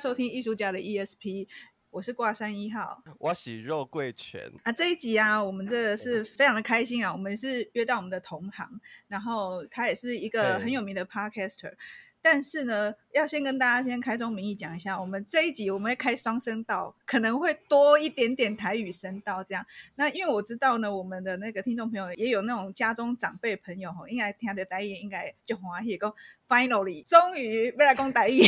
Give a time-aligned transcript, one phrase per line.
[0.00, 1.46] 收听艺术家的 ESP，
[1.90, 4.72] 我是挂山一号，我喜肉桂犬啊。
[4.72, 8.66] 这一集啊，我们这个是非常的开心啊，我们是约到我们的同行，
[9.08, 11.74] 然后他也是一个很有名的 Podcaster。
[12.22, 19.64] 但是呢，要先跟大家先开宗明义讲一下，我们这一集我们会开双声道，可能会多一点点台语声道这样。
[19.94, 26.14] 那因为我知道呢，我们的那个听众朋友也有那种家中长辈朋友吼，应该听的台语应该就欢喜讲
[26.48, 28.42] ，finally 终于未来讲台语。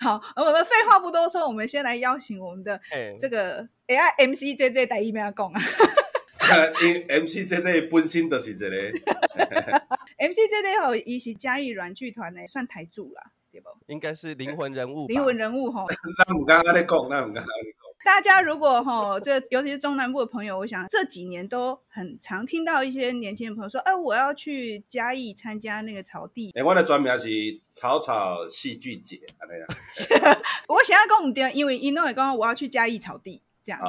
[0.00, 2.80] 好，我们废话不多说，我们先来邀请我们的
[3.18, 5.60] 这个 AI MC JJ 台语要讲啊。
[6.82, 8.68] 因 MC JJ 本身就是一个
[10.18, 13.68] ，MC JJ 吼，伊是嘉义软剧团的，算台柱啦，对不？
[13.86, 15.86] 应该是灵魂人物，灵魂人物吼。
[16.26, 17.84] 那我刚刚在讲，那我刚刚在讲。
[18.04, 26.50] 大家如果吼，这尤其是中南部的朋友，我想这几年都很常听到一些年轻的朋友说，哎、啊，我要去嘉义参加那个草地。
[26.50, 27.28] 哎、 欸，我的专名是
[27.72, 30.38] 草草戏剧节，安尼啊。
[30.68, 33.40] 我想要讲唔对，因为因为刚刚我要去嘉义草地。
[33.64, 33.80] 这样，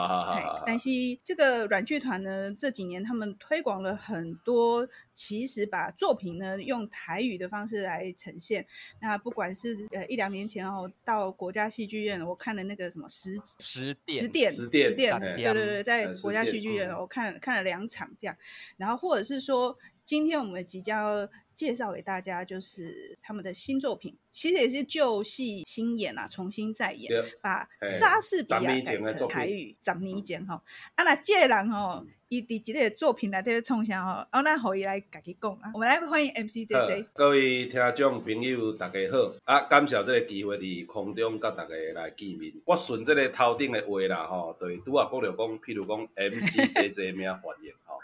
[0.66, 0.90] 但是
[1.22, 8.66] 这个软剧团呢，这几年他们推广了很多，其实把作品呢用台语的方式来呈现。
[9.02, 18.38] 那不管是呃一两年前哦，到国家戏剧院，我看了那个什么十十点十点十点，对对对，在国家戏剧院我看了看了两场这样，
[18.78, 19.78] 然后或者是说。
[20.06, 27.12] 今天我们即将介绍给大家，就是他们的新作品，其实也是旧戏新演啊，重新再演，
[27.42, 30.62] 把莎士比亚改成台语，十年前哈。
[30.94, 34.28] 啊，那这个人哦，伊伫即个作品来底创啥吼？
[34.32, 35.72] 哦，那可以来家己讲啊。
[35.74, 37.08] 我们来欢迎 MC JJ。
[37.16, 42.54] 各位听众朋友，大家好，啊，感谢这个机会伫空中跟大家来见面。
[42.64, 48.00] 我顺这个头顶的话啦，吼，对，拄啊讲着讲，譬如讲 MC JJ 名翻译吼，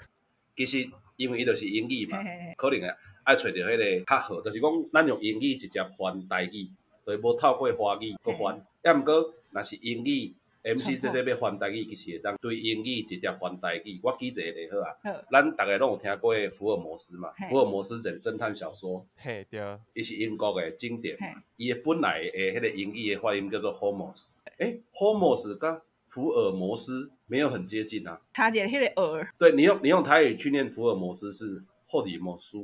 [0.58, 0.90] 其实。
[1.22, 6.68] 因为伊就是英语嘛，嘿嘿嘿可能啊爱找到迄个较好，就是讲咱用英语直接翻台语，
[7.06, 8.60] 所以无透过华语去翻。
[8.84, 10.34] 要毋过，若是英语
[10.64, 14.00] ，MC 即个要翻台语，其实会当对英语直接翻台语。
[14.02, 17.30] 我记一个例好啊，咱逐个拢有听过福尔摩斯嘛？
[17.48, 19.62] 福尔摩斯这侦探小说，嘿对，
[19.94, 21.16] 伊是英国的经典。
[21.58, 24.30] 伊的本来诶，迄个英语的发音叫做 Holmes。
[24.58, 25.82] 诶，Holmes 甲
[26.12, 27.10] 福尔摩斯。
[27.32, 32.58] 没有很接近啊，他姐那个尔，对你用你用台语去念福尔摩斯是霍里摩斯，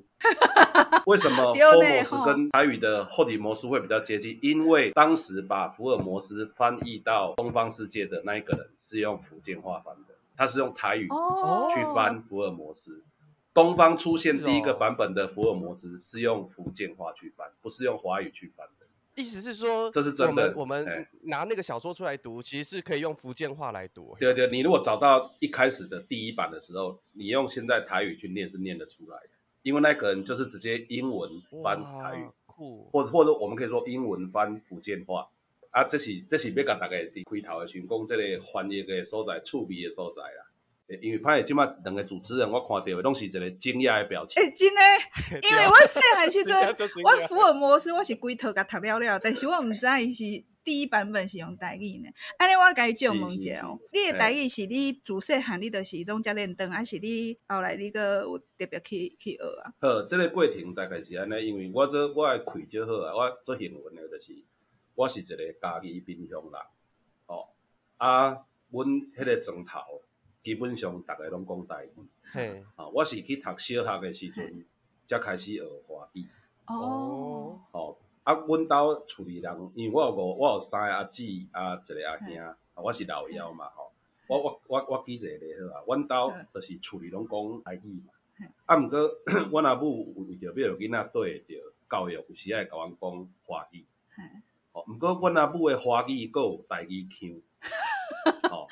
[1.08, 4.38] 为什么霍摩斯跟台语的霍里摩斯会比较接近？
[4.42, 11.08] 因为当时把福尔摩斯翻译到东方世界的那一个人是用福建话翻的，他是用台语
[11.74, 13.06] 去翻福尔摩斯。
[13.54, 18.77] 东方出现第一个版本的福尔摩斯是用福建话去翻，不是用华语去翻的。
[19.18, 20.44] 意思是说，这是真的。
[20.44, 24.16] 我们我们拿那个小说出来读，其实是可以用福建话来读。
[24.20, 29.30] 对对，你如果找到一开始的第一版的时候，你用现在台语去念是念得出来的，
[29.64, 31.32] 因为那个人就是直接英文
[31.64, 35.28] 翻台语，酷，或者或者我们可以说英文翻福建话
[35.72, 40.47] 啊，这是这是要甲大家开头的询讲这个翻译的所在、趣味的所在啦。
[41.02, 44.42] 因为拍的即马两个主持人，我看到的拢是一个惊讶的表情。
[44.42, 44.82] 哎、欸，真的，
[45.44, 46.56] 因为我细汉时阵，
[47.04, 52.10] 我福尔摩斯我是规套甲读了了，但是我毋知伊是第一版本是用台语呢。
[52.38, 59.74] 安尼我甲伊借问一下哦，你的台语是你自细汉你就是拢遮练登，还是你后来你个有特别去去学啊？
[59.82, 64.34] 好，这个过程大概是安尼，因为我做我的开就好啊，我做幸运的，就是
[64.96, 66.62] 我是一个家己贫乡人，
[67.26, 67.50] 哦，
[67.98, 68.30] 啊，
[68.72, 70.02] 阮迄个庄头。
[70.48, 71.90] 基本上大家拢讲台语，
[72.24, 74.66] 嘿，啊，我是去读小学的时阵，
[75.06, 76.26] 才开始学华语。
[76.68, 83.92] 哦，哦，啊，阮兜厝里人，因为我有五，我有三个阿姊，啊，一个阿兄，啊我是老幺嘛，吼，
[84.28, 88.14] 我我我我记一个例好啊，阮兜就是厝里拢讲台语嘛，
[88.68, 89.00] 啊，毋过
[89.52, 91.56] 阮阿母为着要囡仔对着
[91.90, 93.86] 教育，有时爱甲阮讲华语，
[94.72, 97.30] 哦，毋过阮阿母的华语阁有台语腔，
[98.50, 98.66] 哦。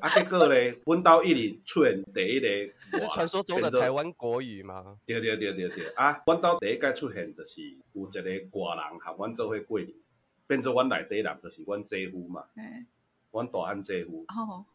[0.00, 4.98] 啊，结果咧， 阮兜一直出现第一个，是传说中的台湾国语吗？
[5.06, 7.62] 对对对对对，啊，阮兜第一届出现就是
[7.92, 8.20] 有一个
[8.58, 9.92] 外人和阮做伙过年，
[10.46, 12.44] 变做阮内底人就是阮姐夫嘛，
[13.30, 14.26] 阮大汉姐夫，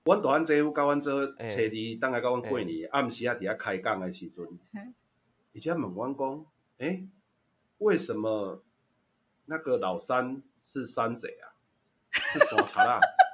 [0.04, 4.46] 阮大汉姐夫甲阮做初二，当来甲阮过年，暗时啊伫遐开讲的时阵，
[5.54, 6.46] 伊且问阮讲，
[6.80, 7.08] 诶，
[7.78, 8.64] 为什么
[9.46, 11.54] 那个老三是山贼啊？
[12.12, 13.00] 是山贼啊？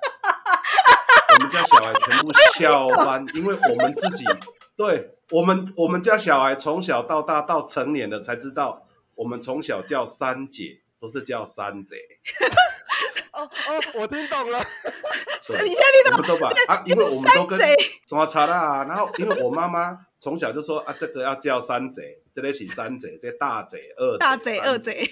[1.34, 4.24] 我们家小孩全部笑翻，因为我们自己，
[4.76, 11.98] 对我们，我们家小孩从小到大到成年了才知道，我们从小叫三姐，都是叫三贼。
[13.34, 14.60] 哦哦，我听懂了。
[14.60, 16.48] 你现在听懂吧？
[16.68, 18.86] 啊，因为我们都跟山差啦。
[18.88, 25.10] 然后因为我妈妈从小就说啊，这个要叫三贼，这里是三贼，这大贼、二大贼、二贼。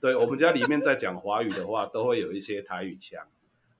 [0.00, 3.24] 对，我们家里面在讲华语的话，都会有一些台语腔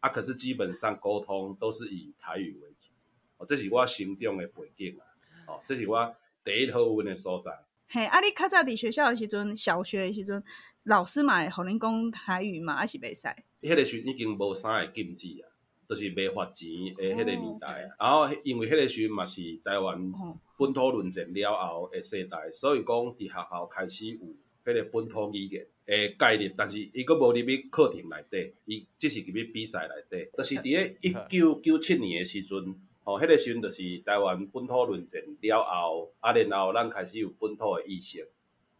[0.02, 0.10] 啊。
[0.10, 2.92] 可是基本上沟通都是以台语为主。
[3.38, 5.02] 哦，这是我心中的背景啊。
[5.48, 6.14] 哦，这是我
[6.44, 7.50] 第一好运的所在。
[7.88, 10.42] 嘿，啊，你较早伫学校的时阵，小学的时阵，
[10.84, 13.28] 老师嘛会互恁讲台语嘛，还是袂使？
[13.60, 15.44] 迄个时已经无啥个禁止啊，
[15.88, 17.90] 就是袂罚钱诶，迄个年代。
[17.98, 20.12] 哦、然后因为迄个时嘛是台湾
[20.56, 24.18] 本土论战了后诶世代，所以讲伫学校开始有
[24.64, 30.30] 迄个本土语言诶概念，但是伊阁无入去课程内底，伊只是入去比赛内底。
[30.36, 32.74] 就是伫咧一九 九七年诶时阵。
[33.04, 38.24] 哦，迄、个时阵就是台湾本土论战了后，啊，然后咱开始有本土诶意识，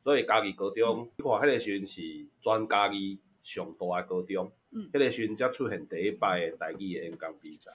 [0.05, 2.01] 所以家己高中，你看迄个时阵是
[2.41, 7.73] 全家己上大诶高中，嗯，迄个时阵则出现第一摆诶台语诶演讲比赛，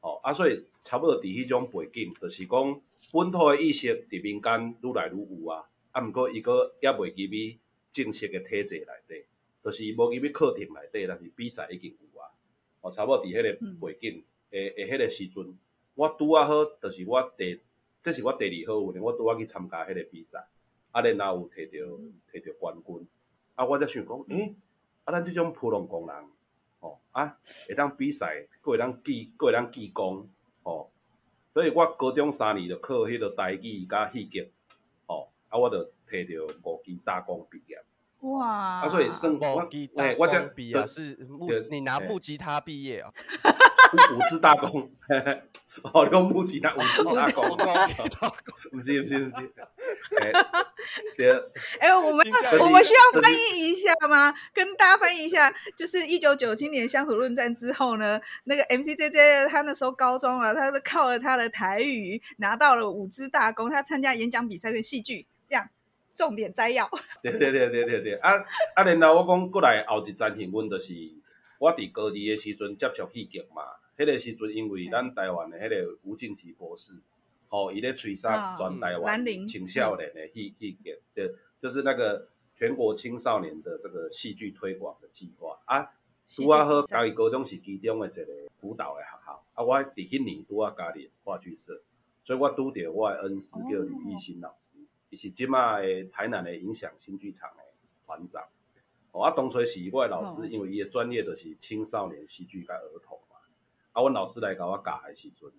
[0.00, 2.80] 哦，啊，所以差不多伫迄种背景，就是讲
[3.12, 7.58] 本土诶意识伫民间愈来愈有啊，啊，毋过伊阁也未入去
[7.90, 9.24] 正式诶体制内底，
[9.64, 12.30] 就是无入去课程内底，但是比赛已经有啊，
[12.80, 14.22] 哦，差不多伫迄个背景。
[14.50, 15.58] 诶诶，迄个时阵，
[15.94, 17.60] 我拄啊好，就是我第，
[18.02, 20.46] 这是我第二好运，我拄啊去参加迄个比赛，
[20.92, 21.78] 啊，然后有摕着
[22.32, 23.06] 摕着冠军，
[23.56, 24.54] 啊，我则想讲，诶、
[25.04, 26.16] 啊，咱即种普通工人，
[26.80, 27.36] 哦，啊，
[27.68, 30.30] 会当比赛，阁会当记，阁会当记功，
[30.62, 30.88] 哦，
[31.52, 34.50] 所以我高中三年就考迄个台语甲戏剧，
[35.48, 35.78] 啊，我就
[36.10, 37.78] 摕着五级大功毕业。
[38.20, 38.80] 哇！
[38.82, 43.10] 啊，所以算我，诶，我这毕业是木，你拿木吉他毕业 啊？
[44.14, 44.90] 五支大功，
[45.94, 47.48] 哦，用木吉他五支大功，
[48.72, 49.52] 不是不是不是，
[51.80, 52.26] 哎，我们
[52.60, 54.34] 我们需要翻译一下吗？
[54.52, 65.68] 跟大家翻译一下，就是一九九七年乡土论战之后呢，那个 MCJJ 他那时候高中了，他是靠了他的台语拿到了五支大功，他参加演讲比赛跟戏剧，这样
[66.14, 66.88] 重点摘要。
[67.22, 68.32] 对对对对对对，啊
[68.74, 70.94] 啊，然后我讲过来后一站新闻就是。
[71.60, 73.64] 我伫高二的时阵接触戏剧嘛，
[73.96, 76.92] 迄、那个时阵因为咱台湾的迄个吴静吉博士，
[77.48, 85.90] 吼伊咧吹杀全台湾青少年的戏戏剧，对，就是那个全国青少年的这个戏剧推广的计划啊。
[86.28, 88.24] 拄啊好，嘉义高中是其中的一个
[88.60, 91.82] 辅导的学校，啊，我伫迄年拄啊加入话剧社，
[92.22, 94.67] 所以我拄着我的恩师叫吕玉新老师，
[95.10, 97.62] 伊、哦、是即马的台南的影响新剧场的
[98.06, 98.42] 团长。
[99.12, 103.36] 哦，啊，当初是我的老师，因为伊的专业就是青少年戏剧甲儿童嘛。
[103.92, 105.50] 啊，阮老师来甲我教的时阵，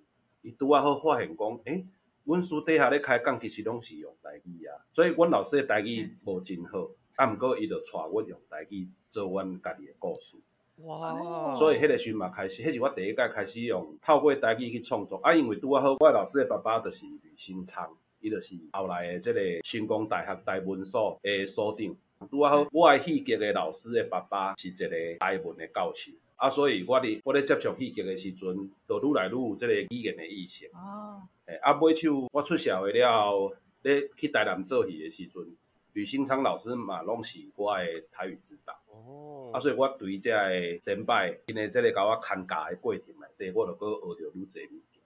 [0.42, 1.88] 伊拄啊好发现讲，诶、欸，
[2.25, 4.86] 阮书底下咧开讲，其实拢是用台语啊。
[4.94, 10.38] 所以，阮老师的台语无真好，啊，毋过伊就带阮用台语做阮家己的故事。
[10.84, 11.54] 哇！
[11.56, 15.18] 所以迄个时嘛开始，迄是我第一届开始用透过台语去创作。
[15.18, 21.95] 啊，因为拄啊好，我的老师的爸爸就是吕新昌，伊就是后来的这个成功大学台文所的所长。
[22.30, 24.89] 拄啊好，我爱戏剧的老师的爸爸是一个
[25.19, 30.66] 台文的教授，啊，所以我伫我咧接触戏剧的时阵，就愈来愈有这个语言的意识。
[30.74, 35.56] 哦，诶，啊，尾手我出社会了后，咧去台南做戏的时阵，
[35.94, 38.74] 吕新昌老师嘛拢是我的台语指导。
[38.88, 45.01] 哦，啊，所以我对这个前辈因为这个甲我牵教的过程内底，我就搁学着愈侪物件。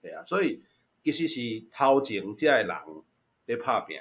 [0.00, 0.62] 对啊，所以
[1.04, 2.76] 其实是头前遮个人
[3.44, 4.00] 咧拍拼。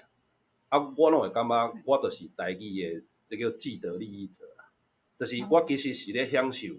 [0.69, 4.65] 啊，我拢会感觉我就是台语的，这叫既得利益者啦。
[5.19, 6.69] 就是我其实是咧享受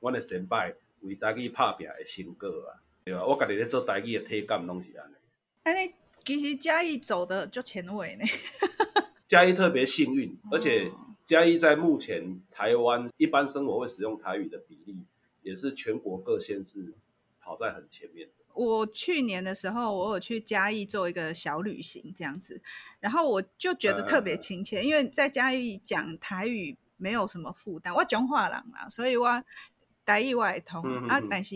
[0.00, 3.24] 阮的成败为台语拍拼的成果啊，对吧？
[3.24, 5.14] 我家己咧做台语的体感拢是安尼。
[5.62, 5.92] 安尼
[6.24, 8.24] 其实嘉义走的就前卫呢。
[9.28, 10.90] 嘉义特别幸运，而且
[11.24, 14.96] 嘉义在目前台湾一般生活会使用台语的比例，
[15.42, 16.94] 也是全国各县市
[17.40, 18.28] 跑在很前面。
[18.56, 22.62] 我去年的时候，我有去嘉义做一个小旅行，这样子，
[23.00, 29.44] 然后我就觉得特别亲切，因为在嘉义讲台语没有什么负担，我讲话人啦，所以我
[30.06, 31.20] 台语我会通啊。
[31.28, 31.54] 但是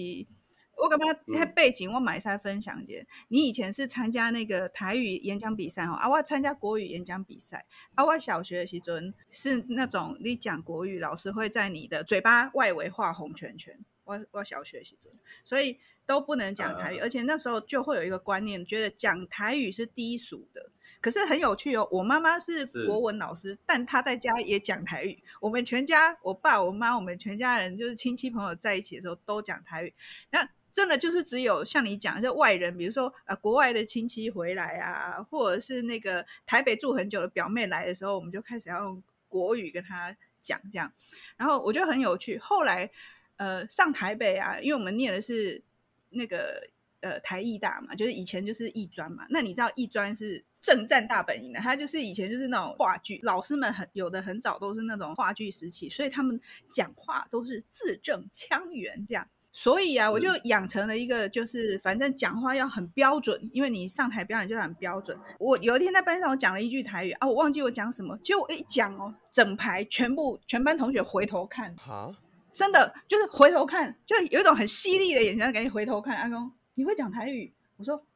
[0.76, 7.64] 我感觉那背景我马上分享一下，你以前是参加那个台语演讲比赛哦，啊，我参加国语演讲比赛，
[7.94, 15.10] 啊，我小学的时阵是那种你讲国语，老师会在你的嘴巴外围画红圈圈，我我小学的时阵，
[15.42, 15.78] 所以。
[16.10, 20.68] 都不能讲台语，而且那时候就会有一个观念，觉得讲台语是低俗的。
[21.00, 25.22] 可是很有趣哦，我妈妈是国文老师，但她在家也讲台语。
[25.40, 29.94] 我们全家，我爸、我妈，我们全家人就是亲戚朋友在一起的时候都讲台语。
[30.32, 40.92] 那真的就是只有像你讲，就外人，比如说啊，国外的亲戚回来啊，或者是那个台北住很久的表妹来的时候，我们就开始要用国语跟她讲这样，
[41.36, 42.36] 然后我觉得很有趣。
[42.36, 42.90] 后来
[43.36, 45.62] 呃上台北啊，因为我们念的是
[46.10, 46.68] 那个
[47.00, 49.26] 呃台艺大嘛，就是以前就是艺专嘛。
[49.30, 59.28] 那你知道艺专是正战大本营的，他就是以前就是那种话剧老师们很有的很早都是那种话剧时期，所以他们讲话都是字正腔圆这样。
[59.52, 65.18] 所以啊，我就养成了一个，就是反正讲话要很标准，因为你上台表演就很标准。
[65.40, 72.14] 我有一天在班上，我讲了一句台语啊，我忘记我讲什么，结果我一讲哦，整排全部全班同学回头看，哈，
[72.52, 76.16] 真的就是回头看，就有一种很犀利的眼神，赶紧回头看。
[76.16, 77.52] 阿公，你会讲台语？
[77.76, 78.06] 我说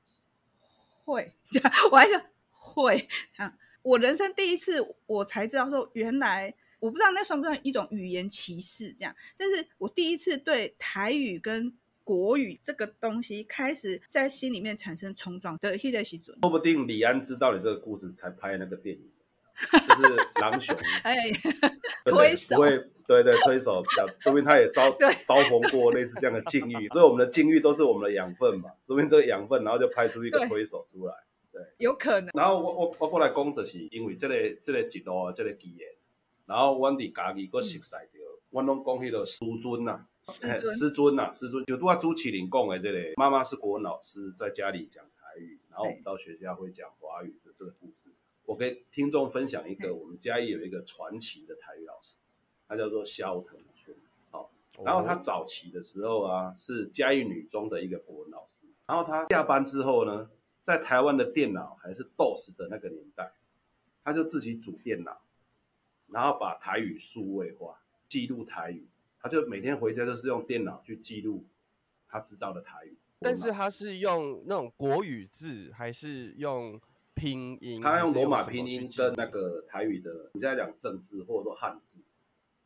[1.04, 3.08] 会，这样我还说会。
[3.36, 6.54] 啊，我人生第一次，我才知道说原来。
[6.80, 19.10] 我不知道那算不算一种语言歧视，这样，但是我第一次对台语跟国语这个东西开始在心里面产生冲撞的，说不定李安知道你这个故事才拍那个电影，
[19.70, 21.30] 就是狼熊， 哎，
[22.04, 22.56] 推手，
[23.06, 23.82] 对对推手，
[24.20, 24.90] 说明他也遭
[25.24, 31.14] 遭逢过类似这样的境遇，所以我们的境遇都是我们的养分嘛，说明这个养分，然后就拍出一个推手出来，
[31.52, 32.30] 对，对有可能。
[32.34, 34.34] 然后我我我过来讲的是，因为这个
[34.64, 35.88] 这个节目这个语言。
[36.46, 38.20] 然后阮伫家己阁熟悉着，
[38.50, 48.03] 阮拢讲迄个师尊呐，师尊呐，师尊就拄啊朱麒麟讲的这个，妈妈是国文老师，在家里讲台语，然后我们到学校会讲华语的这个故事。
[48.44, 52.18] 我给听众分享一个，我们嘉义有一个传奇的台语老师，
[52.68, 53.96] 他叫做萧腾春，
[54.30, 54.50] 好，
[54.84, 60.30] 然后他早期的时候啊，是嘉义女中的一个国文老师，然后他下班之后呢，
[60.64, 63.32] 在台湾的电脑还是 DOS 的那个年代，
[64.02, 65.20] 他就自己组电脑。
[66.08, 68.86] 然后把台语数位化，记录台语，
[69.20, 71.44] 他就每天回家都是用电脑去记录
[72.06, 72.94] 他知道的台语。
[73.20, 76.78] 但是他是用那种国语字，还是用
[77.14, 77.80] 拼音？
[77.80, 82.00] 他用罗马拼音跟那个台语的，你现在讲政治或者说汉字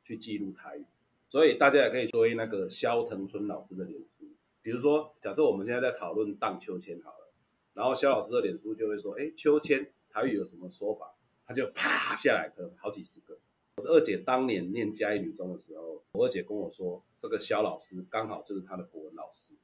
[0.05, 0.85] 去记录台语。
[1.29, 4.25] 所以大家也可以追那个萧腾春老师的脸书。
[4.63, 7.33] 比如说，假设我们现在在讨论荡秋千好了，
[7.75, 11.15] 然后萧老师的脸书就会说：“哎，秋千台语有什么说法？”
[11.47, 13.39] 他就啪下来个好几十个。
[13.77, 19.55] 我的二姐当年念嘉义女中的时候，我二姐跟我说，这个萧老师刚好就是她的国文老师。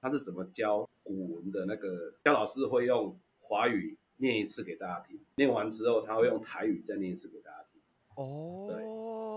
[0.00, 1.64] 他是怎么教古文的？
[1.64, 7.80] 那个萧老师会用华语念一次给大家听，念完之后他会用台语再念一次给大家听。
[8.14, 8.66] 哦，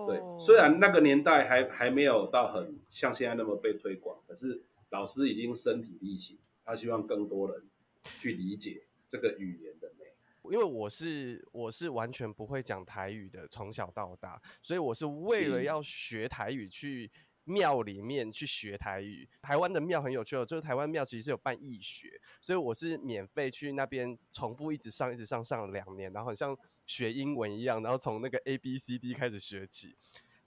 [0.07, 7.63] 对对，虽然那个年代还还没有到很像现在那么被推广，可是老师已经身体力行，他希望更多人
[8.03, 10.05] 去理解这个语言的美。
[10.49, 17.11] 因为我是我是完全不会讲台语的，从小到大，所以我是为了要学台语去
[17.47, 19.27] 庙里面去学台语。
[19.41, 22.09] 台湾的庙很有趣哦，就是台湾庙其实是有办义学，
[22.41, 29.95] 所以我是免费去那边重复一直上，一直上，上了两年，然后很像学英文一样，然后从那个 A B C D 开始学起。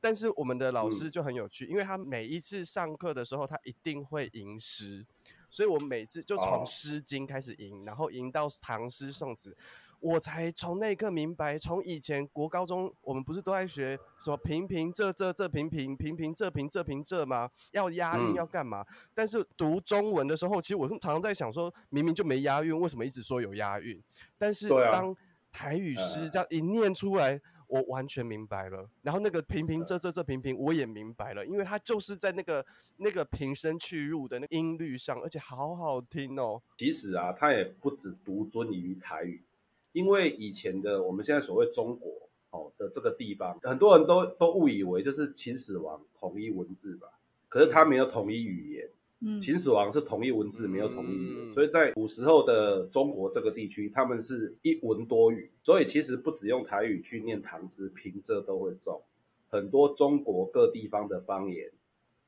[0.00, 5.04] 但是我们的老师就很有趣，因为他每一次上课的时候，他一定会吟诗，
[5.50, 9.57] 所以我每次就从《诗经》开始吟，然后吟到唐诗宋词。
[10.00, 17.50] 我才从那一刻明白，从以前国高中我们不是都在学什么平平仄仄仄平平平平仄平仄平仄吗？
[17.73, 18.80] 要押韵要干嘛？
[18.88, 18.97] 嗯。
[19.14, 24.02] 但是读中文的时候，其实我常常在想说，明明就没押韵，为什么一直说有押韵？
[24.38, 25.14] 但是当
[25.52, 28.88] 台语诗这样一念出来，我完全明白了。
[29.02, 32.64] 然后那个平平仄仄仄平平，我也明白了，因为它就是在那个
[32.97, 36.62] 那个平声去入的那个音律上，而且好好听哦。
[36.78, 39.45] 其实啊，它也不止独尊于台语。
[39.92, 47.09] 因为以前的我们现在所谓中国哦的这个地方，很多人都都误以为就是秦始皇统一文字吧，
[47.49, 48.88] 可是他没有统一语言。
[49.23, 59.02] 嗯，秦始皇是统一文字，没有统一语言，所以在古时候的中国这个地区，他们是一文多语，所以其实不只用台语去念唐诗，平仄都会中。
[59.50, 61.70] 很多中国各地方的方言，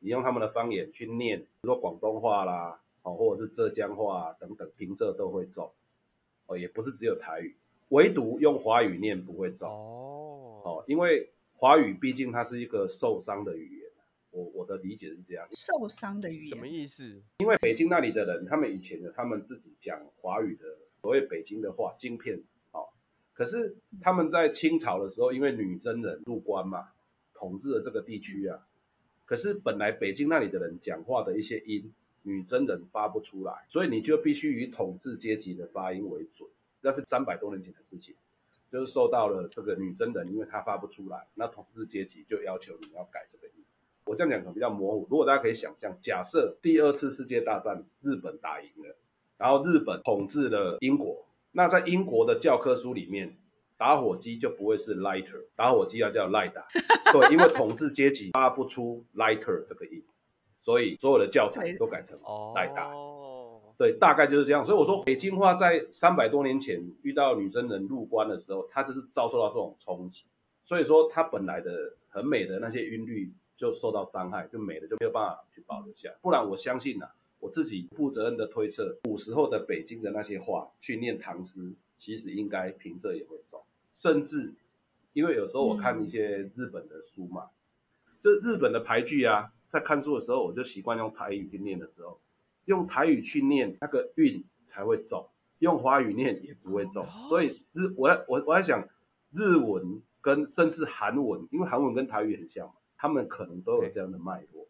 [0.00, 5.70] 你用他们的方言去念，比如说广东话啦，哦，或者是浙江话等等，平仄都会中。
[6.52, 7.56] 哦，也不是只有台语，
[7.88, 10.60] 唯独用华语念不会中哦。
[10.64, 13.90] 哦，因为华语毕竟它是一个受伤的语言，
[14.30, 15.48] 我我的理解是这样。
[15.52, 17.22] 受伤的语言什么意思？
[17.38, 20.64] 因为北京那里的人，他们以前的他们自己讲华语的
[21.00, 22.38] 所谓北京的话，京片。
[22.72, 22.86] 哦，
[23.32, 26.88] 可是他们在清朝的时候，因为女真人入关嘛，
[27.32, 28.66] 统治了这个地区啊。
[29.24, 31.92] 可是本来北京那里的人讲话的一些音。
[32.22, 36.48] 女真人发不出来，所以你就必须以统治阶级的发音为准。
[36.80, 38.14] 那是三百多年前的事情，
[38.70, 43.64] 就是受到了这个女真人，因为她发不出来，那统治阶级就要求你要改这个音。
[44.04, 48.96] 我这样讲可能比较模糊，如果大家可以想象，假设第二次世界大战日本打赢了，
[49.38, 53.36] 然后日本统治了英国，那在英国的教科书里面，
[53.76, 56.66] 打火机就不会是 lighter，打火机要叫赖打。
[57.12, 60.02] 对，因为统治阶级发不出 lighter 这个音，
[60.62, 62.18] 所以所有的教材都改成
[62.54, 62.90] 代打。
[63.76, 64.64] 对，大概就是这样。
[64.64, 70.24] 所以我说，北京话在三百多年前遇到女真人入关的时候，它就是遭受到这种冲击。
[70.64, 76.14] 所以说，它本来的很美的那些韵律就受到伤害，就美的就没有办法去保留下来。
[76.22, 83.60] 不然，我相信呐、啊，我自己负责任的推测，古时候的北京的那些话去念唐诗，其实应该平仄也会重。
[83.92, 84.54] 甚至，
[85.12, 87.48] 因为有时候我看一些日本的书嘛，
[88.06, 92.20] 嗯、就日本的俳句啊，在看书的时候，我就习惯用台语去念的时候。
[92.66, 97.04] 用台语去念那个韵才会重，用华语念也不会重。
[97.28, 98.86] 所以日我我我在想
[99.32, 104.68] 日文跟甚至韩文，因为韩文跟台语很像嘛，他们可能都有这样的脉络。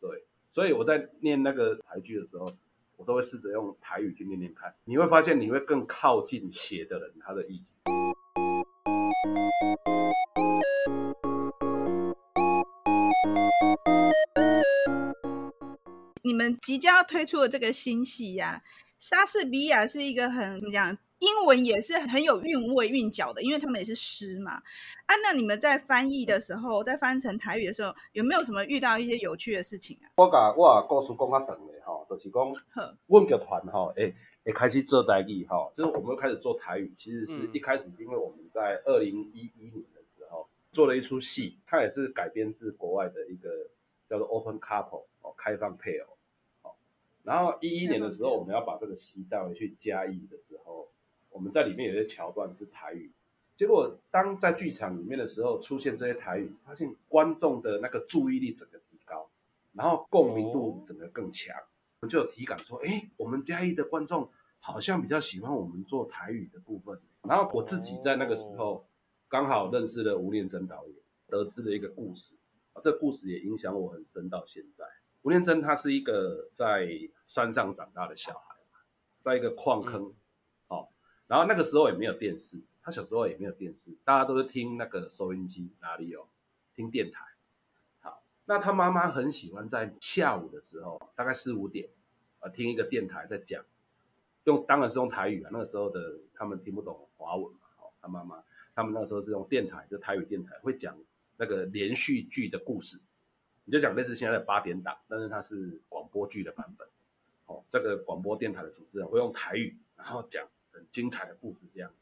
[0.00, 2.50] 对，所以我在念那个台剧的时候，
[2.96, 7.80] 我都会试着用台语去念念看，你会发现你会更靠近写的人他的意思。
[16.24, 18.62] 你们即将要推出的这个新戏呀，
[18.98, 20.96] 《莎士比亚》是一个很怎么讲？
[21.18, 24.52] 英文也是很有韵味、韵脚的，因为他们也是诗嘛。
[24.52, 30.08] 啊，那你们在翻译的时候，在翻成台语的时候，有没有什么遇到一些有趣的事情啊？
[30.16, 32.42] 我甲我故事讲较长的吼，就是讲，
[33.06, 34.14] 我们剧团哈，诶，
[34.44, 43.50] 诶，开始做台语哈，就是我们开始做台语，其实是一开始因为我们在二零一一年的时候做了一出戏，它也是改编自国外的一个
[44.08, 46.13] 叫做 Open Couple 哦，开放配偶。
[47.24, 50.88] 然后一一年的时候，我们要把这个戏带回去嘉义的时候，
[51.30, 53.10] 我们在里面有些桥段是台语。
[53.56, 59.30] 结果当在剧场里面的时候，出现这些台语，发现观众的那个注意力整个提高，
[59.72, 61.56] 然后共鸣度整个更强。
[62.00, 64.28] 我们就有体感说，哎，我们嘉义的观众
[64.58, 67.00] 好像比较喜欢我们做台语的部分。
[67.22, 68.86] 然后我自己在那个时候
[69.30, 70.96] 刚好认识了吴念真导演，
[71.28, 72.36] 得知了一个故事，
[72.74, 74.84] 啊，这个故事也影响我很深到现在。
[75.24, 76.86] 吴念真他是一个在
[77.26, 78.56] 山上长大的小孩，
[79.22, 80.12] 在一个矿坑，
[80.68, 80.88] 哦，
[81.26, 86.28] 然后那个时候也没有电视，他小时候也没有电视，大家都是听那个收音机，哪里有？
[86.74, 87.24] 听电台。
[88.00, 91.88] 好，那他妈妈很喜欢在下午的时候，大概四五点，
[92.40, 93.64] 呃，听一个电台在讲，
[94.44, 98.44] 用当然是用台语啊，那个时候的他们听不懂华文嘛，哦，他妈妈
[98.74, 100.94] 他们那个时候是用电台，就台语电台会讲
[101.38, 103.00] 那个连续剧的故事。
[103.64, 106.86] 你就讲类似现在的八点档，但是它是广播剧的版本。
[107.46, 111.96] 哦，这个广播电台的主持人会用台语，然后讲很精彩的故事这样子。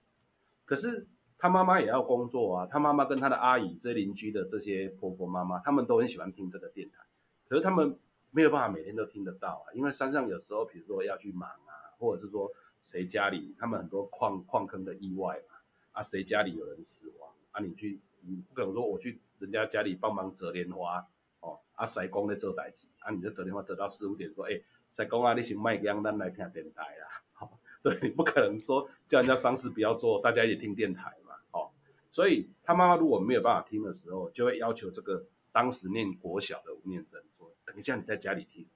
[0.64, 1.04] 可是
[1.36, 7.02] 他妈妈也要工作啊，他妈妈跟他的阿姨、这些邻居的这些婆婆妈妈，他们都很喜欢听这个电台。
[7.48, 7.98] 可是他们
[8.30, 12.48] 没有办法每天都听得到啊，因为山上有时候，比如说要去忙啊，或者是说
[12.80, 15.56] 谁家里他们很多矿矿坑的意外嘛，
[15.90, 21.04] 啊，谁家里有人死亡啊，你去，你不可能说我去人家家里帮忙折莲花。
[21.42, 27.22] 哦，啊，师公在做代志，啊，你就昨天话做到四五点，说，哎、欸，师公啊，你先卖讲，咱来听电台啦。
[27.34, 27.50] 好、哦，
[27.84, 31.34] 对，你不可能说叫人家丧事不要做，大家一起听电台嘛。
[31.50, 31.70] 哦，
[32.10, 38.66] 所以他妈妈如果没有办法听的时候，就会要求这个当时念国小的吴念真说，等一下你在家里听，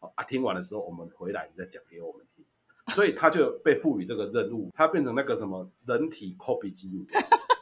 [0.00, 2.44] 哦，啊，听完的时候我们回来你再讲给我们听。
[2.88, 7.06] 所以他就被赋予这个任务，他变成那个什么人体 copy 机，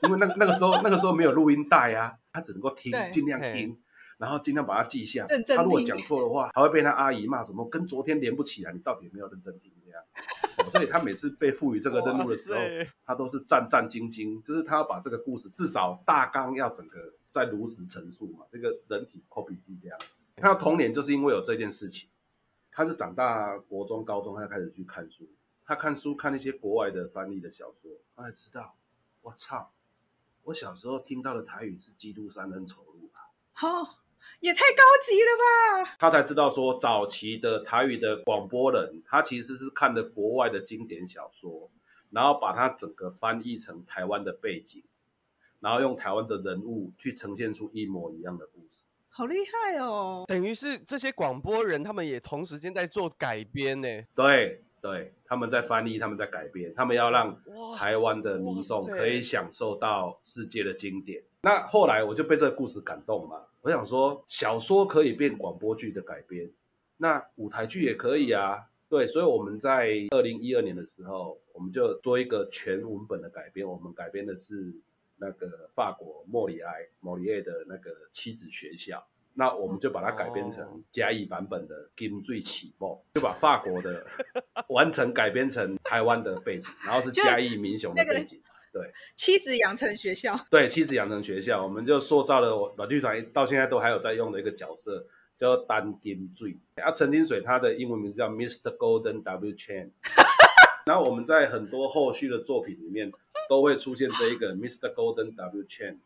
[0.03, 3.81] 因为那个那个时候那个时候没有录音带啊，他只能够听，尽量听。
[4.23, 5.25] 然后尽量把它记下。
[5.27, 10.01] 正正他如果讲错的话，还会被他阿姨骂，什么跟昨天连不起来，你到底有没有认真听这样？
[10.71, 12.61] 所以他每次被赋予这个任务的时候，
[13.05, 18.47] 他都是战战兢兢，就是他要把这个故事至少大纲要整个再如实陈述嘛。
[18.49, 19.99] 这个人体 copy 机这样。
[20.37, 22.09] 他的童年就是因为有这件事情，
[22.71, 25.29] 他就长大国中、高中，他就开始去看书。
[25.65, 28.77] 他看书看那些国外的翻译的小说，他才知道，
[29.23, 29.73] 我操，
[30.45, 33.27] 我小时候听到的台语是《基督山恩仇录》啊。
[33.53, 34.02] 好。
[34.41, 35.97] 也太高级了吧！
[35.99, 41.71] 他才知道说，早期的台语的广播人，他其实是看的国外的经典小说，
[42.11, 44.83] 然后把它整个翻译成台湾的背景，
[45.61, 48.85] 然后用台湾的人物去呈现出一模一样的故事。
[49.09, 50.25] 好厉害哦！
[50.27, 53.89] 等于是这些广播人，他们也同时间在做改编呢。
[54.15, 57.39] 对对，他们在翻译，他们在改编，他们要让
[57.77, 61.23] 台湾的民众可以享受到世界的经典。
[61.43, 63.43] 那后来我就被这个故事感动嘛。
[63.63, 66.51] 我想说，小说可以变广播剧的改编，
[66.97, 68.59] 那舞台剧也可以啊。
[68.89, 73.67] 对，所以我们在二零一二年的时候，我们就做一个全文本的改编。
[73.67, 74.75] 我们改编的是
[75.17, 84.05] 那个法国莫里埃莫里埃的那个妻子学校，那我们就把它改编成嘉义版本的《金水起梦》，就把法国的
[84.69, 88.43] 完成改编成台湾的背景，然后是嘉义民雄的背景。
[88.73, 95.07] 对，妻子养成学校，对，妻子养成学校，我们就塑造了我阮剧团到现在都还有在用的一个角色，
[95.39, 96.57] 叫丹金水。
[96.77, 98.77] 啊，陈金水他的英文名字叫 Mr.
[98.77, 99.53] Golden W.
[99.53, 99.91] Chen。
[100.87, 103.13] 然后我们在很多后续的作品里面
[103.49, 104.93] 都会出现这一个 Mr.
[104.95, 105.63] Golden W.
[105.65, 105.99] Chen。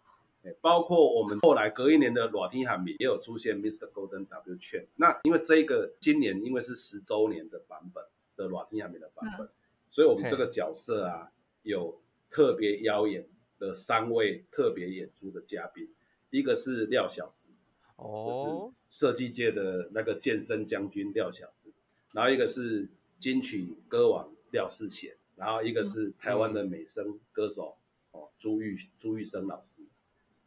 [0.61, 3.91] 包括我们后来隔一年的《热天韩面》也有出现 Mr.
[3.93, 4.55] Golden W.
[4.57, 4.87] Chen。
[4.95, 8.05] 那因为这个今年因为是十周年的版本
[8.37, 9.51] 的《热天韩面》的版本，嗯、
[9.89, 11.29] 所以我们这个角色啊
[11.63, 12.01] 有
[12.31, 15.89] 特别邀演的三位特别演出的嘉宾，
[16.31, 17.51] 一个是廖小子，
[17.97, 21.73] 哦，就是设计界的那个健身将军廖小子，
[22.13, 27.77] 然后一个是金曲歌王廖世贤，然后一个是台湾的美声歌手、
[28.11, 29.83] 哦朱玉朱玉生老师。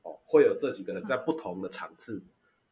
[0.02, 2.24] 哦会有这几个人在不同的场次，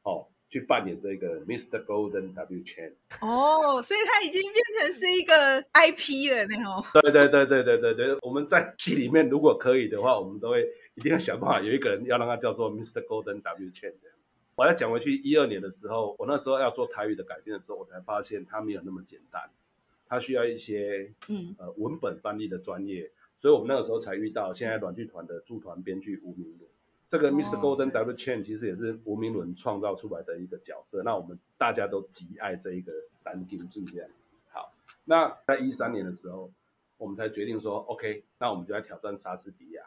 [0.04, 1.84] 哦，去扮演这个 Mr.
[1.84, 2.60] Golden W.
[2.64, 2.94] Chen。
[3.22, 7.02] 哦，所以他已经变成是一个 IP 了，那种。
[7.02, 13.06] 对对对对对对对，我们在戏里面如果可以的话，我们都会一定要想办法有一个人要让他叫做 Mr.
[13.06, 13.70] Golden W.
[13.72, 14.10] Chen 的。
[14.56, 19.44] 我要讲回去一二年的时候，我那时候要做台语的改编的时候，我才发现它没有那么简单，
[20.08, 26.67] 它需要一些嗯呃文本翻译的专业，所以我们那个时候才遇到现在阮剧团的驻团编剧吴明伦。
[27.10, 27.58] 这个 Mr.
[27.58, 28.14] Golden W.
[28.16, 32.92] Chain 其实也是吴明伦创造出来的一个角色，那我们大家都极爱这一个
[33.24, 34.16] 单金俊这样子。
[34.50, 34.74] 好，
[35.06, 36.52] 那在一三年的时候，
[36.98, 39.84] 我们才决定说，OK，那我们就来挑战莎士比亚。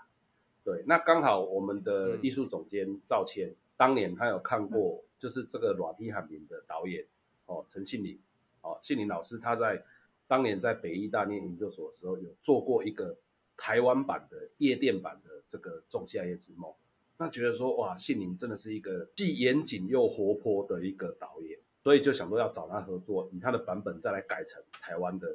[0.64, 7.04] 对，那刚好我们的艺术总监赵谦，嗯、当年他有看过，就是这个《热天韩面》的导演
[7.44, 8.18] 哦，陈信林
[8.62, 9.84] 哦，信林老师他在
[10.26, 13.14] 当年在北艺大念研究所的时候，有做过一个
[13.58, 16.70] 台湾版的夜店版的这个《仲夏夜之梦》。
[17.20, 25.28] 那觉得说哇，信宁真的是一个既严谨又活泼的一个导演，所以就想说要找他合作，以他的版本再来改成台湾的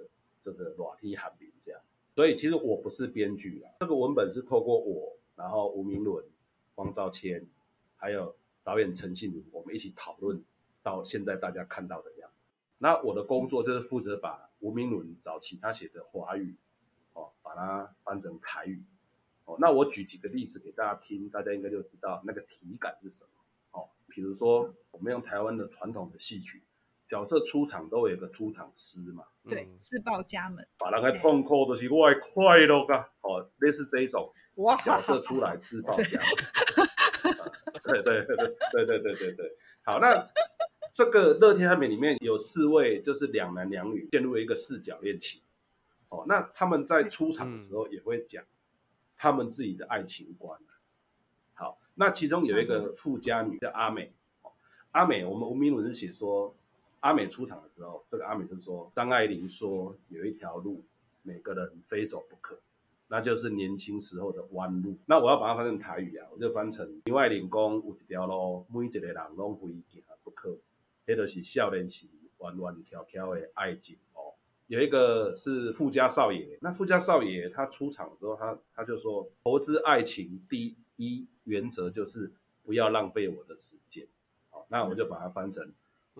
[0.43, 1.79] 这个《裸体韩面》这样。
[2.15, 6.25] 所以其实我不是编剧啦，这个文本是透过我，然后吴明伦、
[6.73, 7.45] 黄兆谦，
[7.97, 10.43] 还有导演陈信宁，我们一起讨论
[10.81, 12.49] 到现在大家看到的样子。
[12.79, 16.55] 那我的工作就是负责把吴明伦早期他写的华语，
[17.13, 18.83] 哦，把它翻成台语。
[19.45, 23.29] 哦，那我举几个例子给大家听，大家应该就知道那个体感是什么。
[23.71, 26.63] 哦，比如说我们用台湾的传统的戏曲，
[27.07, 29.23] 角色出场都有一个出场诗嘛。
[29.47, 30.67] 对，自报家门。
[30.79, 33.07] 把那个痛哭都是我的快乐啊！
[33.21, 34.33] 哦，类似这一种。
[34.55, 34.75] 哇。
[34.77, 36.21] 角色出来自报家门。
[37.85, 39.57] 对对对对对对对对对。
[39.83, 40.27] 好，那
[40.91, 45.39] 这个《乐天韩面》里面有四位，就是两男两女陷入了一个四角恋情。
[46.09, 48.43] 哦，那他们在出场的时候也会讲。
[49.17, 50.59] 他们自己的爱情观。
[51.53, 54.11] 好，那其中有一个富家女叫阿美。
[54.91, 56.55] 阿美，我们吴明伦是写说，
[57.01, 60.85] 阿美出场的时候，这个阿美就说，张爱玲说有一条路，
[61.21, 62.57] 每个人非走不可，
[63.09, 64.97] 那就是年轻时候的弯路。
[65.05, 70.57] 那我要把它翻成台语啊，我就翻成张爱玲讲有一条路，每一个人拢非行不可，
[71.05, 73.97] 那就是少年时弯弯跳跳的爱情。
[74.67, 82.31] 有一个是富家少爷，那富家少爷他出场的时候，他他就说，投资爱情第一原则就是
[82.63, 84.07] 不要浪费我的时间。
[84.49, 85.71] 好，那我就把它翻成，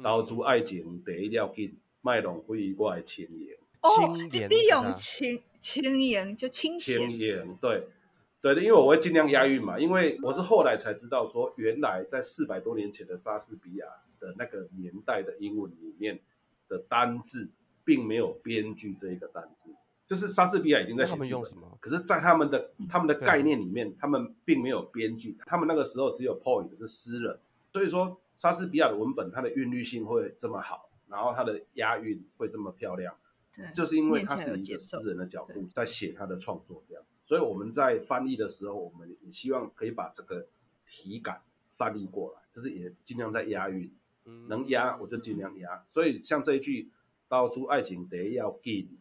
[0.04, 3.58] 投资爱情第一要紧，卖浪费我的青盐。
[3.82, 4.16] 哦，
[4.48, 7.00] 利用轻轻言就清闲。
[7.00, 7.88] 青盐，对
[8.42, 13.88] 对的，因为我会尽量押韵嘛，因为我是后来才知道说，原来在四百多年前的莎士比亚
[14.20, 16.20] 的那个年代的英文里面
[16.68, 17.50] 的单字。
[17.86, 19.70] 并没有编剧这一个单字，
[20.08, 21.78] 就是莎士比亚已经在写他们用什么？
[21.80, 25.38] 可是，在他们的他们的概念里面，他们并没有编剧。
[25.46, 27.40] 他们那个时候只有 poet 是诗人，
[27.72, 33.16] 所以说莎士比亚的文本它的韵律性会这么好，然后它的押韵会这么漂亮，
[33.74, 37.04] 就是因为他是一个诗人的角度在写他的创作这样。
[37.24, 40.46] 所以我们在翻译的时候，我们也希望可以把这个
[40.88, 41.42] 体感
[41.78, 43.92] 翻译过来，就是也尽量在押韵，
[44.48, 45.86] 能押我就尽量押。
[45.92, 46.90] 所以像这一句。
[47.30, 48.98] 投资爱情得要紧，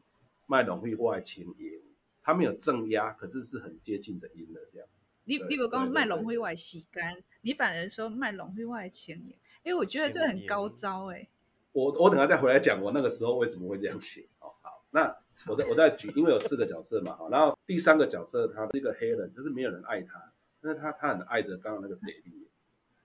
[0.47, 1.81] 卖浪费我的青盐。
[2.23, 4.89] 他没有正压，可是是很接近的音了这样。
[5.25, 9.39] 你你不讲卖浪费我的时间，你反而说卖浪费我的青盐。
[9.63, 11.29] 哎，我觉得这很高招哎。
[11.73, 14.27] 我我等下再回来讲，我那个时候为什么会这样写。
[14.39, 15.15] 哦，好，那
[15.47, 20.33] 我再我再举，因为有四个角色嘛，好，然后第三个角色他是一个黑人，就是没有人爱他，
[20.63, 22.49] 但是他他很爱着刚刚那个美丽，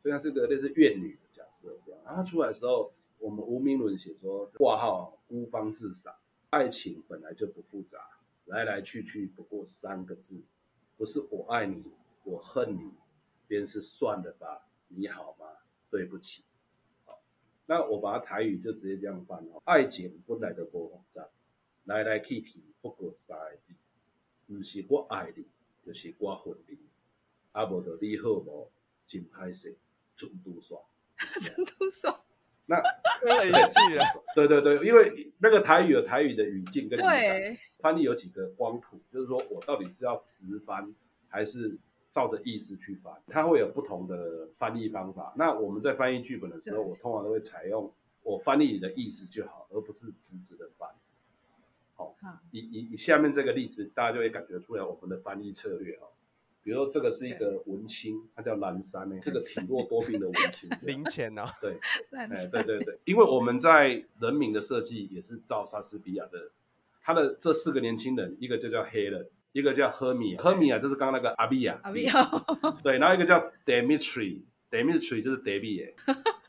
[0.01, 1.99] 所以他是个类似怨女的角色这样。
[2.05, 2.93] 然后他出来的时候。
[3.19, 6.15] 我们吴明伦写说：“挂号孤芳自赏，
[6.51, 7.99] 爱情本来就不复杂，
[8.45, 10.41] 来来去去不过三个字，
[10.97, 11.83] 不是我爱你，
[12.23, 12.91] 我恨你，
[13.45, 15.45] 便是算了吧，你好吗？
[15.91, 16.43] 对不起。”
[17.05, 17.21] 好，
[17.65, 21.27] 那我把它台语就直接这样翻哦：爱情本来就不复杂，
[21.83, 23.73] 来来去去不过三个字，
[24.47, 25.45] 不是我爱你，
[25.85, 26.77] 就是我恨你，
[27.51, 28.71] 啊无就你好无，
[29.05, 29.77] 真歹势，
[30.15, 30.81] 准拄煞，
[31.41, 32.21] 准拄煞。
[32.69, 32.79] 那
[33.19, 34.05] 可以记啊，
[34.35, 40.93] 对对对，因为那个台语有台语的语境跟对翻译有几个光谱，就是说我到底是要直翻
[41.27, 41.75] 还是
[42.11, 45.33] 照着意思去翻，它会有不同的翻译方法。
[45.35, 50.87] 那我们在翻译剧本的时候，我通常都会采用我翻译你的意思就好，而不是直直的翻。
[51.95, 52.15] 好，
[52.51, 56.07] 以以以下面这个例子，大家就会感觉出来我们的翻译策略哦。
[56.69, 61.79] 比如说这个是一个文青，他叫蓝山呢，这个体弱多病的文青， 零钱哦，对，
[62.15, 66.51] 哎，对对对，因为我们在人名的设计也是照莎士比亚的，
[67.01, 72.13] 他的这四个年轻人，一个就叫 Helen，一个叫 Hermia，Hermia 就是刚刚那个阿比亚，阿比亚，
[72.83, 75.93] 对，然后一个叫 Dimitri，Dimitri 就是 David，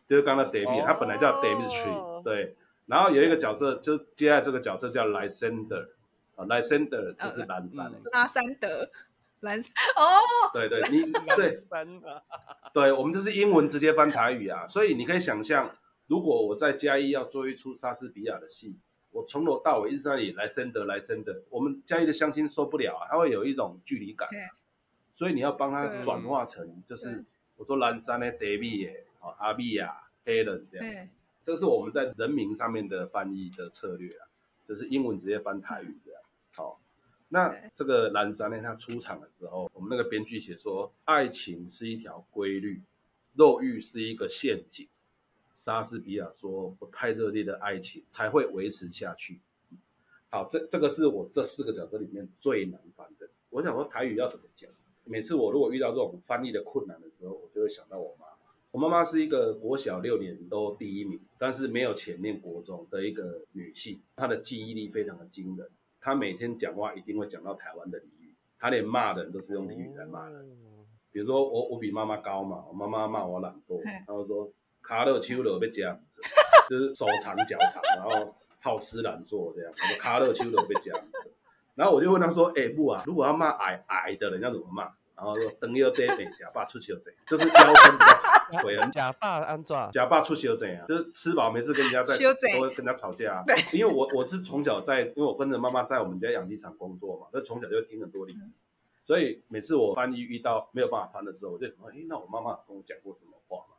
[0.06, 2.54] 就是刚刚的 David，他本来叫 Dimitri，对，
[2.84, 5.88] 然后有一个角色，就接下来这个角色叫 Lysander，
[6.36, 8.90] 啊，Lysander 就是蓝山，拉山德。
[9.40, 10.20] 蓝山哦，
[10.52, 11.50] 对 对，你对。
[12.74, 15.74] 对，我们就是英文直接翻台语啊，所以你可以想象，
[16.06, 18.76] 如果我在嘉义要做一出莎士比亚的戏，
[19.10, 24.28] 我从头到尾一直在那里来森德来森德，我们嘉义的乡亲受不了啊，他会有一种距离感，
[25.14, 27.24] 所以你要帮他转化成就是
[27.56, 31.08] 我说蓝山的 David 哦，阿比亚 Helen 这样，
[31.42, 34.28] 这是我们在人名上面的翻译的策略啊，
[34.68, 36.22] 就是英文直接翻台语这样，
[36.54, 36.78] 好。
[37.32, 42.82] 那这个蓝山呢，他出场的时候，我们那个编剧写说，爱情是一条规律，
[43.34, 44.88] 肉欲是一个陷阱。
[45.54, 49.38] 莎士比亚说，不太热烈的爱情才会维持下去。
[50.28, 53.28] 好，这这个是我这四个角色里面最难翻的。
[53.50, 54.68] 我想说台语要怎么讲？
[55.04, 58.32] 每次我如果遇到这种翻译的困难的时候，我就会想到我妈妈。
[58.72, 65.68] 我妈妈是一个国小六年都第一名，但是没有钱念国中的一个女性，她的记忆力非常的惊人。
[66.00, 70.46] 他每天讲话一定会讲到台湾的俚语，他连骂人都是用俚语来骂人。
[71.12, 75.98] 比如说我我比妈妈高嘛，我妈妈骂我懒惰，他会说卡勒丘勒被夹，
[76.68, 79.72] 就是手长脚长， 然后好吃懒做这样。
[79.72, 80.92] 我说卡勒丘勒被夹，
[81.74, 84.90] 然后我就问他说，哎、欸、不啊，如果要骂矮矮的人要怎么骂？
[85.22, 87.22] 然后说等要得美假爸出去又怎样？
[87.26, 89.76] 就是腰身比较长，腿很假爸安怎？
[89.92, 90.86] 假爸出去又怎样？
[90.88, 92.16] 就是吃饱没事跟人家在
[92.54, 93.44] 都会跟人家吵架。
[93.46, 98.50] 对，因为我我是从小在，因为我跟着妈妈在我们家养鸡场工作嘛，那从小就听很多俚语，
[99.04, 103.76] 所以每次我翻译遇到没有办法翻的时候，我就说，哎，那我妈妈跟我讲过什么话嘛？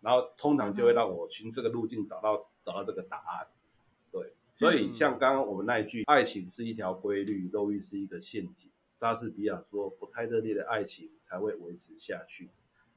[0.00, 3.46] 然后通常就会让我循这个路径找到找到这个答案。
[4.10, 8.71] 对，所以像刚刚我们那一句，爱情是一条规律，肉欲是一个陷阱。
[9.02, 12.48] 莎士比亚说：“不太热烈的爱情才会维持下去。”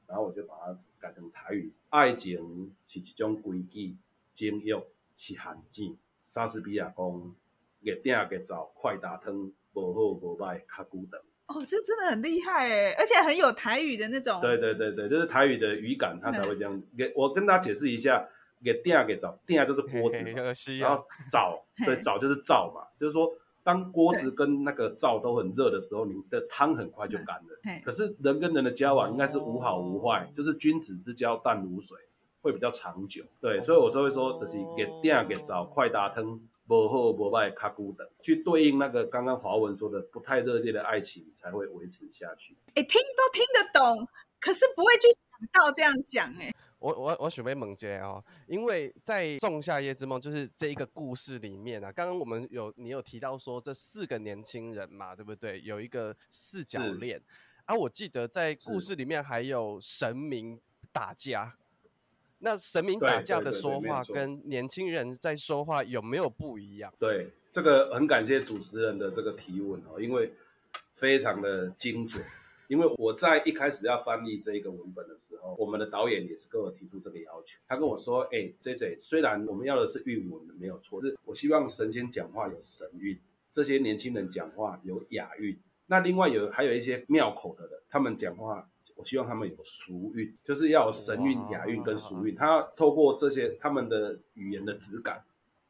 [0.06, 3.96] 然后我就把它改成台语：“爱情是一种规矩，
[4.32, 4.70] 情欲
[5.16, 5.42] 是陷
[5.72, 7.34] 阱。”莎士比亚讲
[7.82, 14.40] ：“月鼎月灶快打汤，无好无歹较久长。”哦，这真的很厉害哎，而且很有台语的那种。
[14.40, 16.80] 对对对对，就是台语的语感，他才会这样。
[16.96, 18.28] 给、嗯、我跟大家解释一下
[18.62, 20.18] ：“月鼎月灶，鼎就是 锅子，
[20.78, 27.80] 然后灶，对，灶就是灶嘛，就是说。”当锅子跟那个灶都很热的时候，你的汤很快就干了。
[27.84, 31.98] 可是人跟人的交往应该是无好无坏，就是君子之交淡如水，
[32.40, 33.24] 会比较长久。
[33.40, 42.56] 对，所以我就会说，就是月鼎月灶快打汤，不好不坏较久长，去对应那个刚刚华文说的不太热烈的爱情才会维持下去。
[42.74, 44.06] 哎，听都听得懂，
[44.38, 46.54] 可是不会去想到这样讲哎。
[46.86, 55.60] 我我我准备猛接哦，因为在《仲夏夜之梦》就是这一个故事里面啊，刚刚我们有你有提到说这四个年轻人嘛，对不对？
[55.62, 57.24] 有一个四角恋是
[57.64, 60.60] 啊，我记得在故事里面还有神明
[60.92, 61.56] 打架，
[62.38, 66.94] 那神明打架的说话跟年轻人在说话有没有不一样？
[67.00, 70.32] 对，这个很感谢主持人的这个提问哦，因为
[70.94, 72.22] 非常的精准。
[72.68, 77.58] 因为我在一开始要翻译这一个文本的时候，我们的导演也是跟我提出这个要求。
[77.68, 83.18] 他跟我说：“哎、欸，J J，虽然我们要的是韵文的，没有错，是我希望神仙讲话有神韵，
[83.52, 85.58] 这些年轻人讲话有雅韵。
[85.86, 92.34] 那另外有还有一些妙口的人，他们讲话，我希望他们有俗韵，就是要有神韵、雅韵跟俗韵。
[92.34, 95.22] 他要透过这些他们的语言的质感，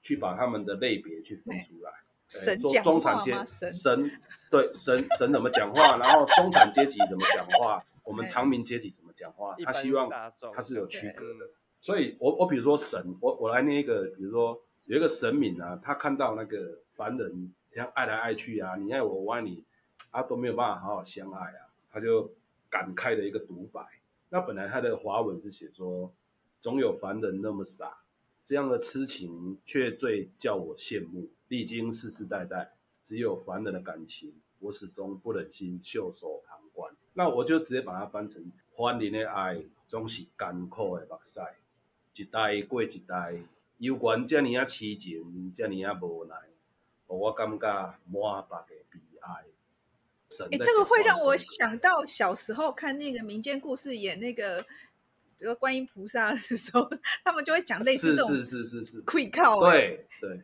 [0.03, 1.91] 去把他们的类别去分出来。”
[2.29, 10.11] 神说中产阶神，神对神神怎么讲话，然后中产阶级怎么讲话，我们长民阶级怎么讲话，他希望
[10.53, 11.51] 他是有区隔的。
[11.81, 19.63] 所以我我比如说神，我我来念一个，比如说有一个神明啊，他看到那个凡人这样爱来爱去啊，你爱我我爱你，
[20.11, 22.33] 啊都没有办法好好相爱啊，他就
[22.69, 23.81] 感慨的一个独白。
[24.31, 26.13] 那本来他的华文是写说，
[26.61, 27.99] 总有凡人那么傻，
[28.45, 31.29] 这样的痴情却最叫我羡慕。
[31.49, 36.95] 历经世世代代，只有凡人的感情我始终不忍心袖手旁观。
[37.15, 41.41] 那我就直接把它翻成：欢迎的爱总是艰苦的目屎，
[42.15, 43.37] 一代过一代，
[43.79, 46.35] 犹原这么啊痴情，这么啊无奈，
[47.07, 49.45] 我感觉满腹的悲哀。
[50.51, 54.61] 哎，这个会让我想到小时候看那个民间故事，演那个，
[55.39, 56.91] 比如观音菩萨的时候，
[57.25, 60.43] 他们就会讲类似这种，是是是是是，愧靠，对对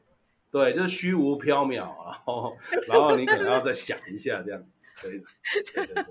[0.53, 4.63] 对，就是虚无缥缈，然后然后你可能要再想一下，这样
[4.95, 5.21] 可以。
[5.75, 6.05] 对对对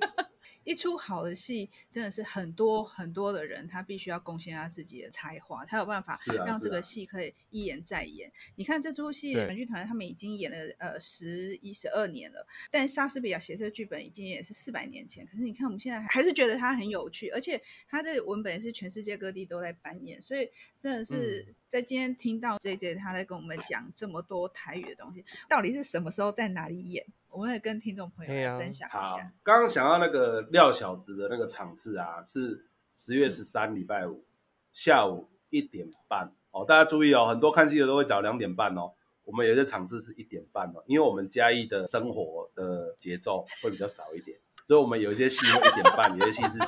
[0.71, 8.29] 一出好的戏，真的是很多很多的人，他必须要贡献他自己的才华，才有办法让这个戏可以一演再演。
[8.29, 15.25] 啊啊、你看这出戏，短剧团他们已经演了呃十一十二年了，但莎士比亚写这个剧本已经也是四百年前。
[15.25, 27.05] 可是你看我们现在还是觉得它很有趣，而且它这个文本是全世界各地都在扮演，所以真的是在今天听到 JJ 他在跟我们讲这么多台语的东西，到底是什么时候在哪里演？
[27.31, 29.05] 我们也跟听众朋友分享一下。
[29.05, 32.65] 好，刚刚想到那个廖小子的那个场次啊，是
[32.95, 34.25] 十月十三礼拜五
[34.73, 36.65] 下午一点半哦。
[36.67, 38.91] 大家注意哦，很多看戏的都会找两点半哦。
[39.23, 46.59] 我们有些场次是一点半哦，因为我们嘉义的生活的节奏会比较早一点，所以我们有一些戏是一点半，有些戏是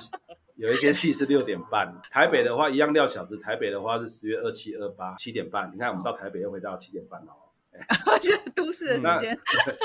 [0.55, 1.93] 有一些戏是六点半。
[2.09, 3.37] 台北的话一样，廖小子。
[3.37, 5.71] 台北的话是十月二七二八七点半。
[5.73, 7.33] 你看我们到台北又回到七点半哦。
[8.21, 9.37] 就都市的时间，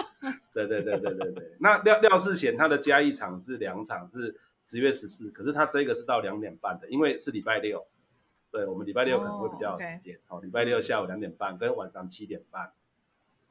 [0.53, 1.57] 对对对对对对。
[1.61, 7.87] 那廖廖世贤他的加一场是两场，是十月十四，可是他这个是到两点半的，因为是礼拜六。
[8.51, 10.47] 对，我们礼拜六可能会比较有时间，好、oh, okay.
[10.47, 12.73] 礼拜六下午两点半跟晚上七点半。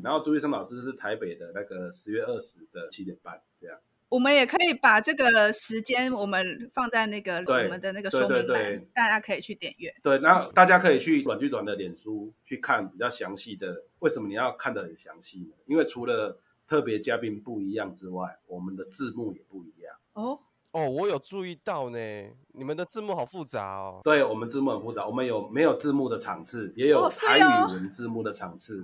[0.04, 3.80] 然后朱医生老师是台北的那个十月二十的七点半，这样。
[4.10, 9.94] 我们也可以把这个时间，我们放在那个我们的那个说明栏，大家可以去点阅。
[10.02, 13.84] 对，那大家可以去短剧短的脸书去看比较详细的。
[14.00, 15.56] 为什么你要看的很详细呢？
[15.66, 19.94] 因为除了特别嘉宾不一样之外，我们的字幕也不一样。
[20.14, 20.40] 哦
[20.72, 21.98] 哦，我有注意到呢，
[22.54, 24.02] 你们的字幕好复杂哦。
[24.04, 28.84] 对，我们字幕很复杂，我们有没有字幕的场次，也有台语文字幕的场次，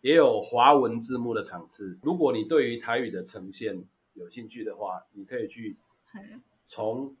[0.00, 1.98] 也有华文字幕的场次。
[2.02, 3.84] 如果你对于台语的呈现，
[4.18, 5.76] 有兴趣的话，你可以去
[6.66, 7.16] 从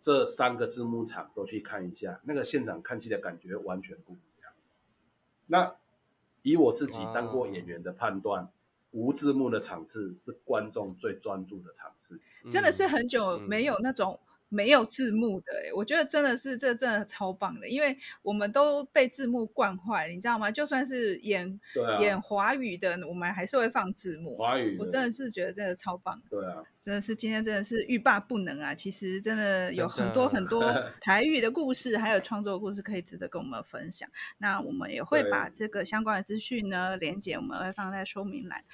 [0.00, 4.52] 这三个字幕场都去看一下，那个现场看戏的感觉完全不一样。
[5.46, 5.74] 那
[6.42, 8.48] 以我自己当过演员的判断，
[8.92, 14.18] 无字幕的场次是观众最专注的场次，真的是很久没有那种。
[14.48, 20.50] 没有字幕的，我觉得真的是这真的超棒的，因为我们都被字幕惯坏了，你知道吗？
[20.50, 24.36] 就算是演、啊、演华语的，我们还是会放字幕。
[24.36, 26.20] 华语，我真的是觉得真的超棒。
[26.30, 28.74] 对啊，真的是今天真的是欲罢不能啊！
[28.74, 30.62] 其实真的有很多很多
[31.00, 34.08] 台语的故事，还有创作的故事可以值得跟我们分享。
[34.38, 38.64] 那我们也会把这个相关的资讯呢，连接我们会放在说明栏。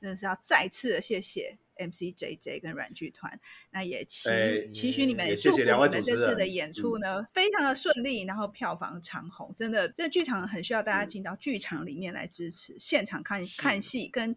[0.00, 1.58] 真的是要再次的谢谢。
[1.76, 3.38] MC JJ 跟软剧团，
[3.70, 4.30] 那也期
[4.72, 9.52] 期许你们，祝福你们这次的演出呢，嗯、非常的顺利，然后票房长虹。
[9.54, 14.36] 真的，这剧场很需要大家进到剧场里面来支持，嗯、现场看看戏，跟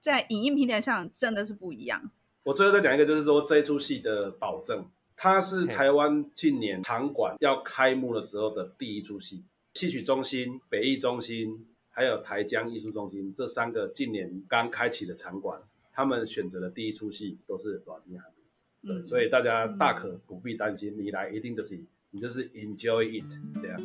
[0.00, 2.10] 在影音平台上真的是不一样。
[2.42, 9.42] 我最后再讲一个，就是说这一出戏的保证，它是台湾近年场馆要开幕的时候的第一出戏，
[9.72, 15.62] 戏曲中心、北艺中心还有台江艺术中心这三个近年刚开启的场馆。
[15.94, 18.30] 他们选择的第一出戏都是软硬汉
[18.82, 21.80] 对，嗯、所以大家大可不必担心，嗯、你来一定就是
[22.10, 23.24] 你就是 enjoy it
[23.62, 23.80] 这样。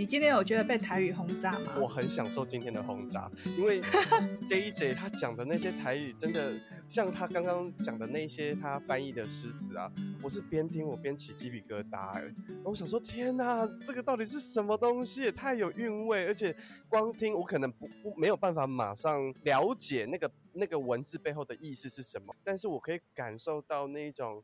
[0.00, 1.76] 你今天有觉得被台语轰炸吗？
[1.78, 3.82] 我很享受今天的轰炸，因为
[4.48, 6.58] JJ 他讲的那些台语真的
[6.88, 12.32] 像他刚刚讲的那些他翻译的诗词啊，我是边听我边起鸡皮疙瘩，
[12.64, 15.20] 我想说天哪，这个到底是什么东西？
[15.20, 16.56] 也太有韵味，而且
[16.88, 24.42] 光听我可能不不没有办法马上了解那个那个文字背后的意思是什么，但是我可以感受到那种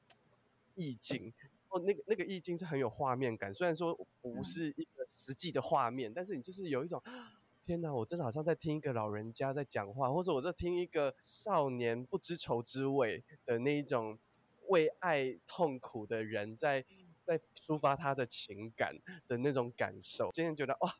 [0.74, 1.32] 意境。
[1.68, 3.92] 哦，那个那个意境是很有画面感，虽然说
[4.22, 7.02] 不是一个实际的画面，嗯、但是你就是有一种，
[7.62, 14.18] 天哪，我真的好像在听一个老人家在讲话，或者我在听一个少年不知愁滋味的那一种
[14.68, 16.84] 为爱痛苦的人在
[17.24, 20.30] 在抒发他的情感的那种感受。
[20.32, 20.94] 今天觉得哇，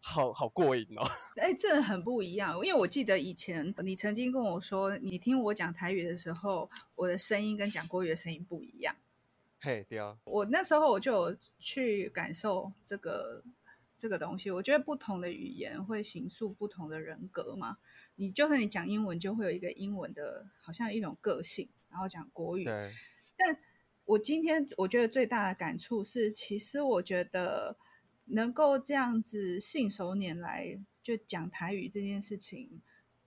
[0.00, 1.02] 好好过瘾哦！
[1.40, 8.94] 哎、欸，真的很不一样，因为我记得以前你曾经跟我说，你听我讲台语的时候，我的声音跟讲国语的声音不一样。
[9.60, 13.44] 嘿，对啊，我那时候我就有去感受这个
[13.96, 14.50] 这个东西。
[14.50, 17.76] 我觉得不同的语言会形塑不同的人格嘛。
[18.16, 21.68] 你就算你讲英文，就会有一个英文的，好像一种个性。
[21.90, 22.92] 然后讲国语，对。
[23.36, 23.58] 但
[24.04, 27.76] 我今天我觉得最大的感触是，其实我觉得
[28.26, 32.80] 能够这样子信手拈来就讲台语这件事情，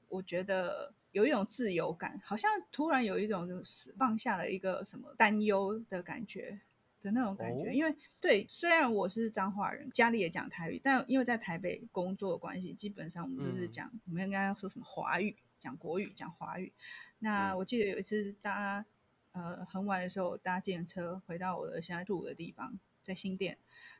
[0.07, 6.59] 我觉得有一种自由感，好像突然有一种就是放下了一个什么担忧的感觉
[7.01, 7.69] 的那种感觉。
[7.69, 16.73] 哦、因为对，虽然我是彰化人，家里也讲台语，但因为在台北工作的关系，基本上我们就是讲，嗯、我们应该要说什么华语，讲国语，讲华语。
[17.19, 18.83] 那我记得有一次搭
[19.31, 23.57] 呃很晚的时候搭计程车回到我的现在住的地方，在新店。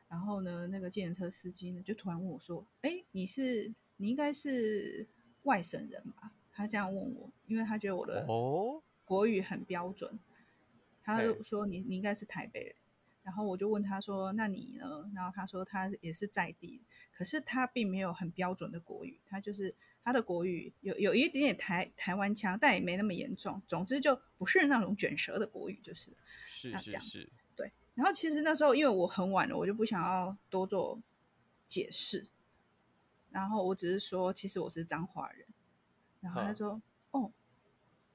[0.08, 5.06] 然后呢，那个计程车司机呢，就突然问我说：“哎，你是你应该是
[5.44, 8.26] 外省人吧？”他这样问我，因为他觉得我的
[9.04, 10.18] 国语很标准。
[11.02, 12.74] 他就说你：“你你应该是台北人。”
[13.22, 16.80] 然后我就问他说：“那你呢？”然后他说他也是在地，
[17.12, 23.60] 可是他并没有很标准的国语，他就是他的国语有有一点点台台湾腔，但也没那么严重。
[23.66, 26.10] 总之就不是那种卷舌的国语，就是
[26.46, 27.30] 是是是。
[27.94, 31.00] 然后其实那时候因为我很晚了，我就不想要多做
[31.66, 32.26] 解释。
[33.30, 35.46] 然后我只是说，其实我是彰化人。
[36.24, 36.80] 然后他说
[37.12, 37.30] ：“哦，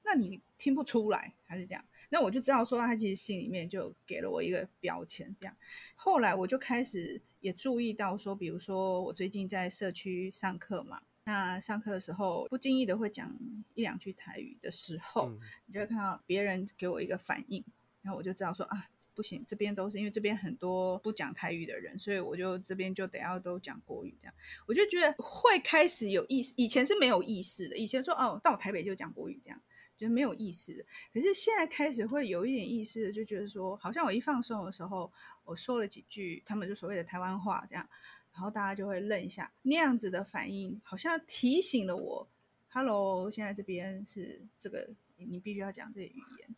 [0.02, 1.84] 那你听不出来？”还是这样。
[2.08, 5.32] 那我就知道说，他其实心里面就给了我一个标签。
[5.38, 5.56] 这样，
[5.94, 13.32] 后来我就开始也注意到说，比如说我最近在社区上课嘛，那上课的时候不经意的会讲
[13.74, 17.64] 一两句台语的时候，嗯、你就会看到别人给我一个反应，
[18.02, 18.86] 然后我就知道说啊。
[19.20, 24.34] 不行，这边都是因为这边很多不讲台语的人，所以我就这边就得要都讲国语这样。
[24.66, 27.76] 我就觉得会开始有意识，以前是没有意识的。
[27.76, 29.60] 以前说哦，到台北就讲国语这样，
[29.98, 30.86] 觉得没有意思。
[31.12, 35.12] 可是现在开始会有一点意思，就觉得说，好像我一放松的时候，
[35.44, 37.86] 我说了几句他们就所谓的台湾话这样，
[38.32, 42.26] 然后大家就会愣一下，那样子的反应好像提醒了我
[42.68, 46.56] ，Hello，现在这边是这个，你必须要讲这个语言。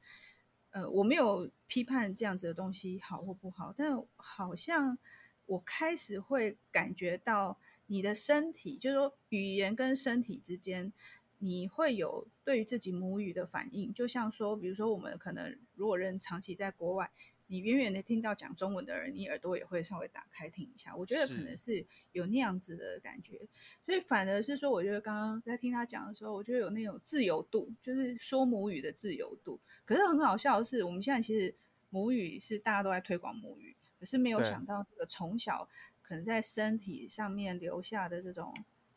[0.73, 4.99] 呃，我没有批判这样子的东西好或不好，但好像
[5.47, 10.93] 我开始会感觉到你的身体，就是说语言跟身体之间，
[11.39, 13.95] 你会有对于自己母语的反应。
[13.95, 17.11] 就像说，比如说我们可能如果人长期在国外。
[17.53, 20.97] 你远远的听到讲中文的人，你耳朵也会稍微打开听一下。
[20.97, 23.47] 我觉得可能是有那样子的感觉，
[23.85, 29.61] 所以反而是说，我觉得刚刚在听他讲的时候，我觉得有那种自由度，就是说母语的自由度。
[29.85, 31.55] 可是很好笑的是，我们现在其实
[31.91, 35.69] 母语是大家都在推广母语，可是没有想到这个从小
[36.01, 38.51] 可能在身体上面留下的这种。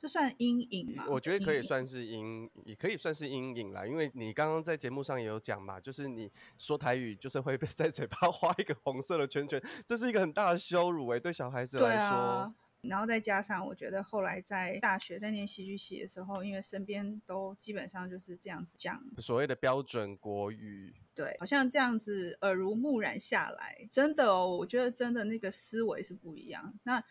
[0.06, 1.04] 这算阴影吗？
[1.10, 3.88] 我觉得可以算是阴，也可以算是阴影啦。
[3.88, 12.06] 因为你刚刚在节目上也有讲嘛，就是你说台语就是会被 在嘴巴画一个红色的圈圈，这是一个很大的羞辱哎、欸，对小孩子来说。
[12.06, 26.76] 啊、然后再加上，我觉得后来在大学在念戏剧系的时候，因为身边都基本上就是这样子讲所谓的标准国语，对，好像这样子耳濡目染下来，真的哦，我觉得真的那个思维是不一样。
[26.84, 27.04] 那。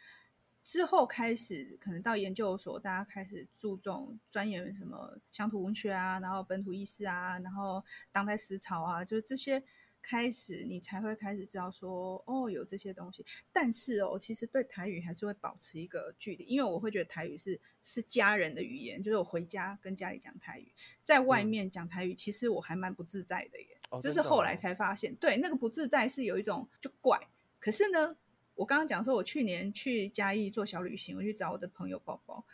[0.65, 9.63] 之后开始，可能到研究所，大家开始注重钻研什么乡土文学啊，然后本土意识啊，然后当代思潮啊，就是这些
[10.01, 13.25] 开始，你才会开始知道说，哦，有这些东西。
[13.53, 23.69] 但是哦，其实对台语还是会保持一个距离，因为我会觉得台语是是家人的语言，就是我回家跟家里讲台语，在外面讲台语，其实我还蛮不自在的耶。
[24.01, 27.21] 这是后来才发现，对，那个不自在是有一种就怪，
[27.61, 28.17] 可是呢。
[28.55, 32.45] 我刚刚讲说，我去年去嘉义做小旅行，我去找我的朋友宝宝，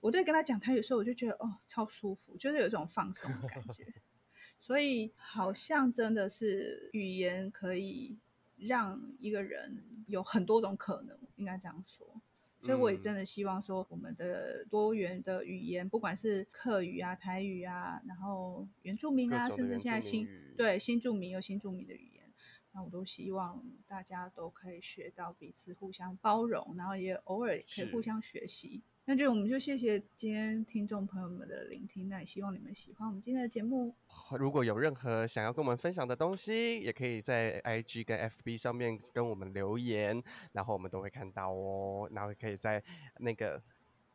[0.00, 3.92] 我对跟他讲台语的时候，我就觉得哦，超舒服，就是有一种放松的感觉。
[4.60, 8.18] 所以好像真的是语言可以
[8.56, 12.20] 让一个人有很多种可能，应该这样说。
[12.60, 22.17] 所以我也真的希望说，我们的多元的语言，不管是客语啊、台语啊，然后原住民啊，甚至现在新对新住民有新住民的语言。
[22.78, 28.80] 那我都希望大家都可以学到彼此互相包容，然后也偶尔可以互相学习。
[29.04, 33.92] 那就我们就谢谢今天听众朋友们的聆听，那也希望你们喜欢我们今天的节目。
[34.38, 40.22] 如果有任何想要跟我们分享的东西，也可以在 IG 跟 FB 上面跟我们留言，
[40.52, 42.08] 然后我们都会看到哦。
[42.12, 42.80] 然后可以在
[43.18, 43.60] 那个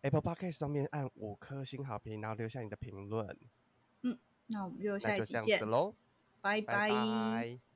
[0.03, 3.38] Apple Podcast 上面按五颗星好评，然后留下你的评论。
[4.03, 5.93] 嗯，那我们就下一期见喽，
[6.39, 6.88] 拜拜。
[6.88, 7.72] 拜拜。